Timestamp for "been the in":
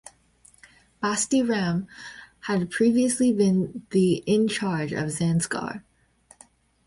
3.31-4.47